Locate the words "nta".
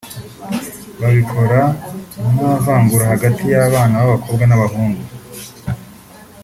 2.33-2.49